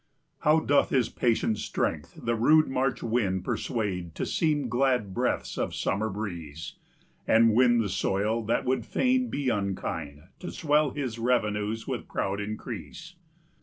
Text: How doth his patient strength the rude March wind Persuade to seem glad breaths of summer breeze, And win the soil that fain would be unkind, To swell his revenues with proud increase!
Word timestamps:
How 0.39 0.59
doth 0.59 0.89
his 0.89 1.09
patient 1.09 1.59
strength 1.59 2.19
the 2.23 2.33
rude 2.35 2.67
March 2.67 3.03
wind 3.03 3.45
Persuade 3.45 4.15
to 4.15 4.25
seem 4.25 4.67
glad 4.67 5.13
breaths 5.13 5.59
of 5.59 5.75
summer 5.75 6.09
breeze, 6.09 6.73
And 7.27 7.53
win 7.53 7.77
the 7.77 7.87
soil 7.87 8.41
that 8.45 8.63
fain 8.83 9.21
would 9.25 9.29
be 9.29 9.49
unkind, 9.49 10.23
To 10.39 10.49
swell 10.51 10.89
his 10.89 11.19
revenues 11.19 11.87
with 11.87 12.07
proud 12.07 12.41
increase! 12.41 13.13